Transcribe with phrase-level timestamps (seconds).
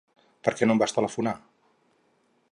[0.47, 1.33] Per què no em vas telefonar?